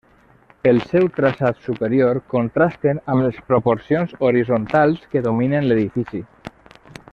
Pel 0.61 0.79
seu 0.93 1.03
traçat 1.17 1.59
superior 1.65 2.19
contrasten 2.35 3.03
amb 3.15 3.27
les 3.27 3.37
proporcions 3.51 4.17
horitzontals 4.29 5.05
que 5.13 5.25
dominen 5.31 5.71
l'edifici. 5.71 6.27